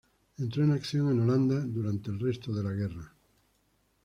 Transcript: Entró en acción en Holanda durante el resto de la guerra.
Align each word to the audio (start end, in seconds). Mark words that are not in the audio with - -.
Entró 0.39 0.63
en 0.63 0.71
acción 0.71 1.11
en 1.11 1.19
Holanda 1.19 1.59
durante 1.59 2.09
el 2.09 2.19
resto 2.19 2.51
de 2.55 2.63
la 2.63 2.71
guerra. 2.71 3.13